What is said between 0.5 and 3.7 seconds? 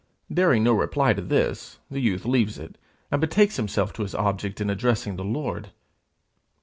no reply to this, the youth leaves it, and betakes